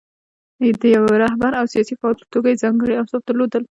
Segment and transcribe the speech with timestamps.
[0.81, 3.59] د یوه رهبر او سیاسي فعال په توګه یې ځانګړي اوصاف درلودل.